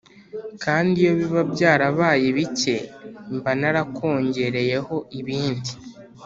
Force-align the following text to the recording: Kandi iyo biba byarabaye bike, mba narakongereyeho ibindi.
Kandi 0.63 0.93
iyo 1.01 1.11
biba 1.19 1.41
byarabaye 1.53 2.27
bike, 2.37 2.75
mba 3.35 3.51
narakongereyeho 3.59 4.95
ibindi. 5.19 5.71